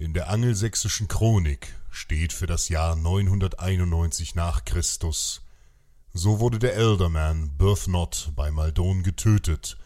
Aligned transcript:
In 0.00 0.14
der 0.14 0.30
angelsächsischen 0.30 1.08
Chronik 1.08 1.76
steht 1.90 2.32
für 2.32 2.46
das 2.46 2.70
Jahr 2.70 2.96
991 2.96 4.34
nach 4.34 4.64
Christus. 4.64 5.42
So 6.14 6.40
wurde 6.40 6.58
der 6.58 6.74
Elderman 6.74 7.58
Berthnot 7.58 8.32
bei 8.34 8.50
Maldon 8.50 9.02
getötet, 9.02 9.76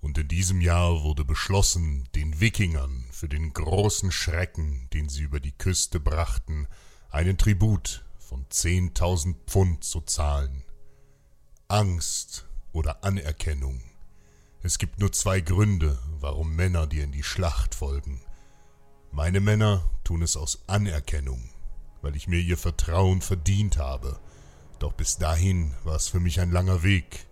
und 0.00 0.16
in 0.18 0.28
diesem 0.28 0.60
Jahr 0.60 1.02
wurde 1.02 1.24
beschlossen, 1.24 2.08
den 2.14 2.38
Wikingern 2.38 3.06
für 3.10 3.28
den 3.28 3.52
großen 3.52 4.12
Schrecken, 4.12 4.88
den 4.92 5.08
sie 5.08 5.22
über 5.22 5.40
die 5.40 5.50
Küste 5.58 5.98
brachten, 5.98 6.68
einen 7.10 7.36
Tribut 7.36 8.04
von 8.20 8.46
zehntausend 8.50 9.36
Pfund 9.48 9.82
zu 9.82 10.00
zahlen. 10.02 10.62
Angst 11.66 12.46
oder 12.70 13.02
Anerkennung. 13.02 13.82
Es 14.62 14.78
gibt 14.78 15.00
nur 15.00 15.10
zwei 15.10 15.40
Gründe, 15.40 15.98
warum 16.20 16.54
Männer 16.54 16.86
dir 16.86 17.02
in 17.02 17.10
die 17.10 17.24
Schlacht 17.24 17.74
folgen. 17.74 18.20
Meine 19.12 19.40
Männer 19.40 19.90
tun 20.04 20.22
es 20.22 20.36
aus 20.36 20.60
Anerkennung, 20.68 21.50
weil 22.00 22.14
ich 22.14 22.28
mir 22.28 22.38
ihr 22.38 22.56
Vertrauen 22.56 23.22
verdient 23.22 23.76
habe. 23.76 24.20
Doch 24.78 24.92
bis 24.92 25.18
dahin 25.18 25.74
war 25.82 25.96
es 25.96 26.06
für 26.06 26.20
mich 26.20 26.40
ein 26.40 26.52
langer 26.52 26.84
Weg. 26.84 27.26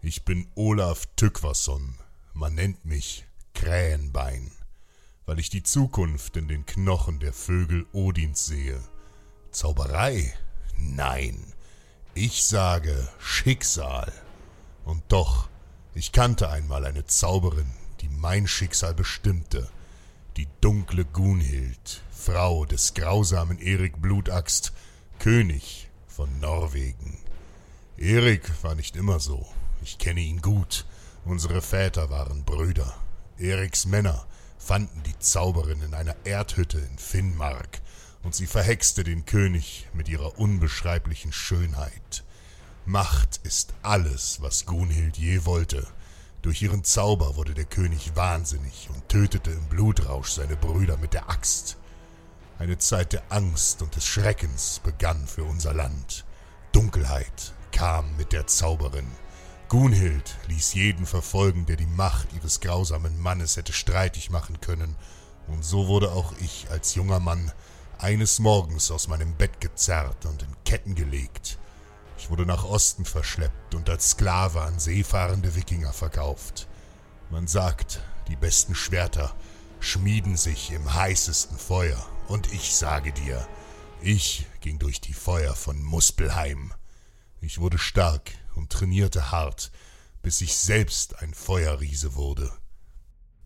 Ich 0.00 0.24
bin 0.24 0.46
Olaf 0.54 1.06
Tykvason. 1.16 1.96
Man 2.34 2.54
nennt 2.54 2.84
mich 2.84 3.26
Krähenbein, 3.52 4.52
weil 5.26 5.40
ich 5.40 5.50
die 5.50 5.64
Zukunft 5.64 6.36
in 6.36 6.46
den 6.46 6.66
Knochen 6.66 7.18
der 7.18 7.32
Vögel 7.32 7.84
Odins 7.92 8.46
sehe. 8.46 8.80
Zauberei? 9.50 10.32
Nein. 10.78 11.52
Ich 12.14 12.44
sage 12.44 13.08
Schicksal. 13.18 14.12
Und 14.84 15.02
doch, 15.08 15.48
ich 15.94 16.12
kannte 16.12 16.48
einmal 16.48 16.84
eine 16.84 17.06
Zauberin, 17.06 17.70
die 18.00 18.08
mein 18.08 18.46
Schicksal 18.46 18.94
bestimmte– 18.94 19.68
die 20.36 20.48
dunkle 20.60 21.04
Gunhild, 21.04 22.02
Frau 22.10 22.64
des 22.64 22.94
grausamen 22.94 23.58
Erik 23.58 24.00
Blutaxt, 24.00 24.72
König 25.18 25.88
von 26.06 26.40
Norwegen. 26.40 27.18
Erik 27.96 28.50
war 28.62 28.74
nicht 28.74 28.96
immer 28.96 29.20
so. 29.20 29.46
Ich 29.82 29.98
kenne 29.98 30.20
ihn 30.20 30.40
gut. 30.40 30.86
Unsere 31.24 31.60
Väter 31.62 32.10
waren 32.10 32.44
Brüder. 32.44 32.94
Eriks 33.38 33.86
Männer 33.86 34.26
fanden 34.58 35.02
die 35.04 35.18
Zauberin 35.18 35.82
in 35.82 35.94
einer 35.94 36.16
Erdhütte 36.24 36.78
in 36.78 36.98
Finnmark, 36.98 37.80
und 38.22 38.34
sie 38.34 38.46
verhexte 38.46 39.02
den 39.02 39.26
König 39.26 39.88
mit 39.92 40.08
ihrer 40.08 40.38
unbeschreiblichen 40.38 41.32
Schönheit. 41.32 42.22
Macht 42.86 43.40
ist 43.42 43.74
alles, 43.82 44.40
was 44.40 44.64
Gunhild 44.66 45.16
je 45.16 45.44
wollte, 45.44 45.86
durch 46.42 46.60
ihren 46.60 46.84
Zauber 46.84 47.36
wurde 47.36 47.54
der 47.54 47.64
König 47.64 48.14
wahnsinnig 48.16 48.88
und 48.92 49.08
tötete 49.08 49.52
im 49.52 49.64
Blutrausch 49.68 50.30
seine 50.32 50.56
Brüder 50.56 50.96
mit 50.96 51.14
der 51.14 51.30
Axt. 51.30 51.78
Eine 52.58 52.78
Zeit 52.78 53.12
der 53.12 53.22
Angst 53.30 53.80
und 53.80 53.96
des 53.96 54.06
Schreckens 54.06 54.80
begann 54.84 55.26
für 55.26 55.44
unser 55.44 55.72
Land. 55.72 56.24
Dunkelheit 56.72 57.54
kam 57.70 58.16
mit 58.16 58.32
der 58.32 58.46
Zauberin. 58.46 59.06
Gunhild 59.68 60.36
ließ 60.48 60.74
jeden 60.74 61.06
verfolgen, 61.06 61.64
der 61.64 61.76
die 61.76 61.86
Macht 61.86 62.32
ihres 62.34 62.60
grausamen 62.60 63.18
Mannes 63.20 63.56
hätte 63.56 63.72
streitig 63.72 64.30
machen 64.30 64.60
können, 64.60 64.96
und 65.48 65.64
so 65.64 65.88
wurde 65.88 66.12
auch 66.12 66.34
ich 66.38 66.66
als 66.70 66.94
junger 66.94 67.20
Mann 67.20 67.52
eines 67.98 68.38
Morgens 68.38 68.90
aus 68.90 69.08
meinem 69.08 69.34
Bett 69.34 69.60
gezerrt 69.60 70.26
und 70.26 70.42
in 70.42 70.56
Ketten 70.64 70.94
gelegt. 70.94 71.58
Ich 72.22 72.30
wurde 72.30 72.46
nach 72.46 72.62
Osten 72.62 73.04
verschleppt 73.04 73.74
und 73.74 73.90
als 73.90 74.10
Sklave 74.10 74.60
an 74.60 74.78
seefahrende 74.78 75.56
Wikinger 75.56 75.92
verkauft. 75.92 76.68
Man 77.30 77.48
sagt, 77.48 78.00
die 78.28 78.36
besten 78.36 78.76
Schwerter 78.76 79.34
schmieden 79.80 80.36
sich 80.36 80.70
im 80.70 80.94
heißesten 80.94 81.58
Feuer. 81.58 82.00
Und 82.28 82.52
ich 82.52 82.76
sage 82.76 83.12
dir, 83.12 83.44
ich 84.00 84.46
ging 84.60 84.78
durch 84.78 85.00
die 85.00 85.14
Feuer 85.14 85.56
von 85.56 85.82
Muspelheim. 85.82 86.72
Ich 87.40 87.58
wurde 87.58 87.76
stark 87.76 88.30
und 88.54 88.70
trainierte 88.70 89.32
hart, 89.32 89.72
bis 90.22 90.42
ich 90.42 90.56
selbst 90.56 91.18
ein 91.18 91.34
Feuerriese 91.34 92.14
wurde. 92.14 92.52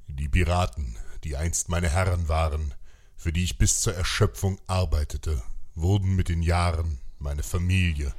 Die 0.07 0.29
Piraten, 0.29 0.99
die 1.25 1.39
einst 1.39 1.71
meine 1.71 1.89
Herren 1.89 2.29
waren, 2.29 2.75
für 3.17 3.33
die 3.33 3.45
ich 3.45 3.57
bis 3.57 3.81
zur 3.81 3.95
Erschöpfung 3.95 4.61
arbeitete, 4.67 5.43
wurden 5.75 6.15
mit 6.15 6.29
den 6.29 6.43
Jahren 6.43 7.01
meine 7.19 7.43
Familie, 7.43 8.15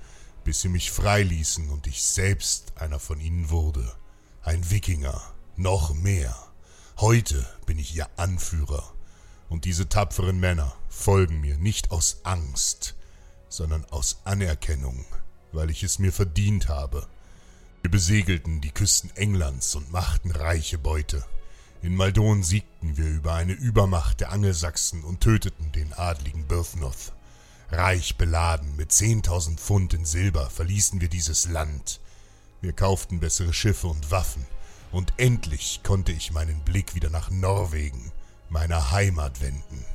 bis 0.47 0.61
sie 0.61 0.69
mich 0.69 0.91
freiließen 0.91 1.69
und 1.69 1.87
ich 1.87 2.01
selbst 2.01 2.71
einer 2.77 2.99
von 2.99 3.19
ihnen 3.19 3.49
wurde. 3.49 3.93
Ein 4.43 4.71
Wikinger, 4.71 5.21
noch 5.57 5.93
mehr. 5.93 6.33
Heute 6.95 7.45
bin 7.65 7.77
ich 7.77 7.93
ihr 7.93 8.07
Anführer, 8.15 8.93
und 9.49 9.65
diese 9.65 9.89
tapferen 9.89 10.39
Männer 10.39 10.73
folgen 10.87 11.41
mir 11.41 11.57
nicht 11.57 11.91
aus 11.91 12.21
Angst, 12.23 12.95
sondern 13.49 13.83
aus 13.91 14.21
Anerkennung, 14.23 15.03
weil 15.51 15.69
ich 15.69 15.83
es 15.83 15.99
mir 15.99 16.13
verdient 16.13 16.69
habe. 16.69 17.05
Wir 17.81 17.91
besegelten 17.91 18.61
die 18.61 18.71
Küsten 18.71 19.13
Englands 19.17 19.75
und 19.75 19.91
machten 19.91 20.31
reiche 20.31 20.77
Beute. 20.77 21.25
In 21.81 21.93
Maldon 21.93 22.41
siegten 22.41 22.95
wir 22.95 23.09
über 23.09 23.33
eine 23.33 23.51
Übermacht 23.51 24.21
der 24.21 24.31
Angelsachsen 24.31 25.03
und 25.03 25.19
töteten 25.19 25.73
den 25.73 25.91
adligen 25.91 26.47
Birthnoth. 26.47 27.11
Reich 27.71 28.15
beladen 28.15 28.75
mit 28.77 28.93
zehntausend 28.93 29.59
Pfund 29.59 29.93
in 29.93 30.05
Silber 30.05 30.49
verließen 30.49 31.01
wir 31.01 31.09
dieses 31.09 31.49
Land. 31.49 31.99
Wir 32.61 32.71
kauften 32.71 33.19
bessere 33.19 33.53
Schiffe 33.53 33.87
und 33.87 34.09
Waffen, 34.09 34.45
und 34.91 35.13
endlich 35.17 35.81
konnte 35.83 36.13
ich 36.13 36.31
meinen 36.31 36.61
Blick 36.61 36.95
wieder 36.95 37.09
nach 37.09 37.29
Norwegen, 37.29 38.13
meiner 38.49 38.91
Heimat 38.91 39.41
wenden. 39.41 39.85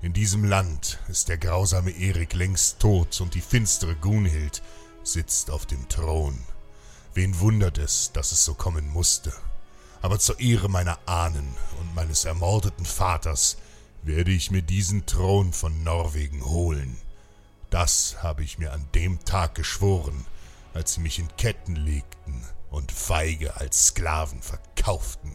In 0.00 0.14
diesem 0.14 0.44
Land 0.44 0.98
ist 1.08 1.28
der 1.28 1.36
grausame 1.36 1.90
Erik 1.90 2.32
längst 2.32 2.80
tot 2.80 3.20
und 3.20 3.34
die 3.34 3.42
finstere 3.42 3.94
Gunhild 3.94 4.62
sitzt 5.04 5.50
auf 5.50 5.66
dem 5.66 5.88
Thron. 5.88 6.38
Wen 7.14 7.38
wundert 7.40 7.76
es, 7.76 8.10
dass 8.12 8.32
es 8.32 8.44
so 8.44 8.54
kommen 8.54 8.88
musste? 8.88 9.32
Aber 10.00 10.18
zur 10.18 10.40
Ehre 10.40 10.68
meiner 10.68 10.98
Ahnen 11.06 11.54
und 11.78 11.94
meines 11.94 12.24
ermordeten 12.24 12.86
Vaters 12.86 13.58
werde 14.02 14.30
ich 14.30 14.50
mir 14.50 14.62
diesen 14.62 15.06
Thron 15.06 15.52
von 15.52 15.82
Norwegen 15.82 16.44
holen. 16.44 16.96
Das 17.70 18.22
habe 18.22 18.42
ich 18.44 18.58
mir 18.58 18.72
an 18.72 18.86
dem 18.94 19.24
Tag 19.24 19.54
geschworen, 19.54 20.26
als 20.74 20.94
sie 20.94 21.00
mich 21.00 21.18
in 21.18 21.28
Ketten 21.36 21.76
legten 21.76 22.44
und 22.70 22.90
feige 22.90 23.56
als 23.56 23.86
Sklaven 23.88 24.42
verkauften. 24.42 25.34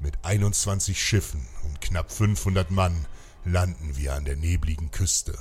Mit 0.00 0.18
21 0.24 1.00
Schiffen 1.00 1.46
und 1.64 1.80
knapp 1.80 2.10
500 2.10 2.70
Mann 2.70 3.06
landen 3.44 3.96
wir 3.96 4.14
an 4.14 4.24
der 4.24 4.36
nebligen 4.36 4.90
Küste. 4.90 5.38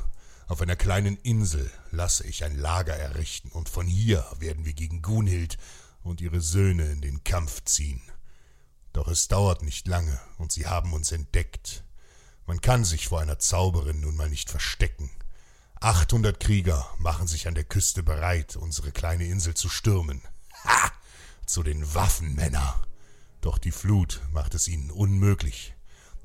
Auf 0.48 0.62
einer 0.62 0.76
kleinen 0.76 1.18
Insel 1.18 1.72
lasse 1.92 2.26
ich 2.28 2.44
ein 2.44 2.56
Lager 2.58 2.96
errichten, 2.96 3.50
und 3.50 3.68
von 3.68 3.88
hier 3.88 4.26
werden 4.40 4.64
wir 4.66 4.74
gegen 4.74 5.02
Gunhild 5.02 5.58
und 6.04 6.22
ihre 6.22 6.42
Söhne 6.42 6.86
in 6.86 7.02
den 7.02 7.24
Kampf 7.24 7.64
ziehen. 7.64 8.02
Doch 8.94 9.08
es 9.08 9.28
dauert 9.28 9.64
nicht 9.64 9.88
lange, 9.88 10.20
und 10.38 10.52
sie 10.52 10.68
haben 10.68 10.94
uns 10.94 11.12
entdeckt. 11.12 11.85
Man 12.48 12.62
kann 12.62 12.86
sich 12.86 13.08
vor 13.08 13.22
einer 13.22 13.40
Zauberin 13.40 14.02
nun 14.02 14.16
mal 14.16 14.30
nicht 14.30 14.50
verstecken. 14.50 15.10
Achthundert 15.80 16.40
Krieger 16.40 16.90
machen 16.98 17.28
sich 17.28 17.48
an 17.48 17.56
der 17.56 17.64
Küste 17.64 18.04
bereit, 18.04 18.56
unsere 18.56 18.92
kleine 18.92 19.26
Insel 19.26 19.56
zu 19.56 19.70
stürmen. 19.70 20.22
Ha! 20.64 20.92
Zu 21.46 21.64
den 21.64 21.94
Waffen, 21.94 22.36
Männer! 22.36 22.82
Doch 23.42 23.58
die 23.58 23.72
Flut 23.72 24.22
macht 24.32 24.56
es 24.56 24.68
ihnen 24.68 24.90
unmöglich. 24.90 25.76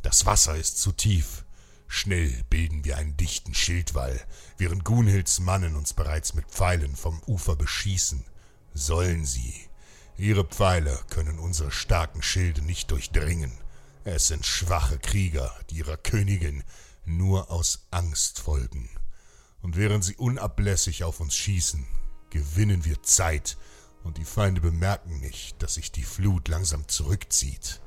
Das 0.02 0.24
Wasser 0.24 0.56
ist 0.56 0.80
zu 0.80 0.92
tief. 0.92 1.44
Schnell 1.88 2.44
bilden 2.48 2.84
wir 2.84 2.96
einen 2.96 3.16
dichten 3.16 3.52
Schildwall, 3.52 4.18
während 4.56 4.84
Gunhilds 4.84 5.40
Mannen 5.40 5.74
uns 5.76 5.92
bereits 5.92 6.34
mit 6.34 6.46
Pfeilen 6.46 6.96
vom 6.96 7.20
Ufer 7.26 7.56
beschießen. 7.56 8.24
Sollen 8.72 9.26
sie. 9.26 9.68
Ihre 10.16 10.44
Pfeile 10.44 10.98
können 11.10 11.38
unsere 11.38 11.70
starken 11.70 12.22
Schilde 12.22 12.62
nicht 12.62 12.90
durchdringen. 12.90 13.52
Es 14.04 14.28
sind 14.28 14.46
schwache 14.46 14.98
Krieger, 14.98 15.54
die 15.68 15.76
ihrer 15.76 15.98
Königin 15.98 16.64
nur 17.04 17.50
aus 17.50 17.86
Angst 17.90 18.40
folgen. 18.40 18.88
Und 19.60 19.76
während 19.76 20.04
sie 20.04 20.16
unablässig 20.16 21.04
auf 21.04 21.20
uns 21.20 21.34
schießen, 21.34 21.86
gewinnen 22.30 22.84
wir 22.84 23.02
Zeit, 23.02 23.58
und 24.02 24.16
die 24.16 24.24
Feinde 24.24 24.62
bemerken 24.62 25.20
nicht, 25.20 25.62
dass 25.62 25.74
sich 25.74 25.92
die 25.92 26.04
Flut 26.04 26.48
langsam 26.48 26.88
zurückzieht. 26.88 27.80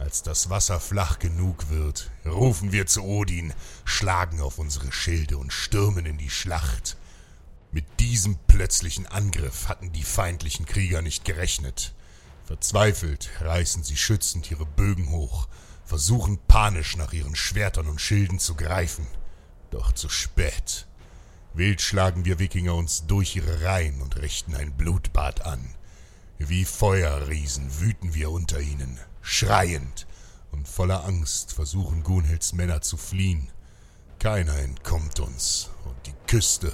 Als 0.00 0.24
das 0.24 0.50
Wasser 0.50 0.80
flach 0.80 1.20
genug 1.20 1.70
wird, 1.70 2.10
rufen 2.26 2.72
wir 2.72 2.86
zu 2.86 3.04
Odin, 3.04 3.54
schlagen 3.84 4.40
auf 4.40 4.58
unsere 4.58 4.90
Schilde 4.90 5.38
und 5.38 5.52
stürmen 5.52 6.06
in 6.06 6.18
die 6.18 6.30
Schlacht. 6.30 6.96
Mit 7.70 8.00
diesem 8.00 8.36
plötzlichen 8.48 9.06
Angriff 9.06 9.68
hatten 9.68 9.92
die 9.92 10.02
feindlichen 10.02 10.66
Krieger 10.66 11.00
nicht 11.00 11.24
gerechnet. 11.24 11.94
Verzweifelt 12.44 13.30
reißen 13.40 13.82
sie 13.82 13.96
schützend 13.96 14.50
ihre 14.50 14.66
Bögen 14.66 15.10
hoch, 15.10 15.48
versuchen 15.84 16.38
panisch 16.46 16.96
nach 16.96 17.12
ihren 17.12 17.36
Schwertern 17.36 17.88
und 17.88 18.00
Schilden 18.00 18.38
zu 18.38 18.54
greifen. 18.54 19.06
Doch 19.70 19.92
zu 19.92 20.08
spät. 20.08 20.86
Wild 21.54 21.80
schlagen 21.80 22.24
wir 22.24 22.38
Wikinger 22.38 22.74
uns 22.74 23.06
durch 23.06 23.36
ihre 23.36 23.62
Reihen 23.62 24.02
und 24.02 24.16
richten 24.16 24.54
ein 24.54 24.72
Blutbad 24.72 25.46
an. 25.46 25.74
Wie 26.38 26.64
Feuerriesen 26.64 27.80
wüten 27.80 28.12
wir 28.12 28.30
unter 28.30 28.60
ihnen, 28.60 28.98
schreiend 29.22 30.06
und 30.50 30.68
voller 30.68 31.04
Angst 31.04 31.52
versuchen 31.52 32.02
Gunhilds 32.02 32.52
Männer 32.52 32.80
zu 32.80 32.96
fliehen. 32.96 33.48
Keiner 34.18 34.58
entkommt 34.58 35.20
uns, 35.20 35.70
und 35.84 35.96
die 36.06 36.14
Küste 36.26 36.72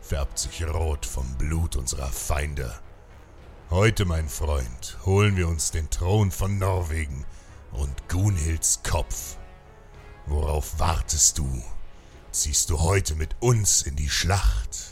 färbt 0.00 0.38
sich 0.38 0.64
rot 0.64 1.06
vom 1.06 1.36
Blut 1.36 1.76
unserer 1.76 2.10
Feinde. 2.10 2.74
Heute, 3.72 4.04
mein 4.04 4.28
Freund, 4.28 4.98
holen 5.06 5.34
wir 5.38 5.48
uns 5.48 5.70
den 5.70 5.88
Thron 5.88 6.30
von 6.30 6.58
Norwegen 6.58 7.24
und 7.72 8.06
Gunhilds 8.06 8.82
Kopf. 8.82 9.38
Worauf 10.26 10.78
wartest 10.78 11.38
du? 11.38 11.62
Ziehst 12.32 12.68
du 12.68 12.80
heute 12.80 13.14
mit 13.14 13.34
uns 13.40 13.80
in 13.80 13.96
die 13.96 14.10
Schlacht? 14.10 14.91